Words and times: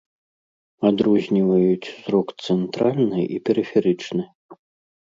Адрозніваюць 0.89 1.91
зрок 2.01 2.35
цэнтральны 2.47 3.21
і 3.39 3.43
перыферычны. 3.51 4.23